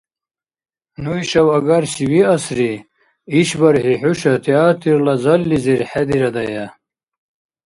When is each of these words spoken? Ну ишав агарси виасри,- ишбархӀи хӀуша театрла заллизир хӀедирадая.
Ну 1.03 1.09
ишав 1.23 1.47
агарси 1.57 2.03
виасри,- 2.11 2.71
ишбархӀи 3.39 3.93
хӀуша 4.01 4.33
театрла 4.45 5.15
заллизир 5.23 5.81
хӀедирадая. 5.89 6.65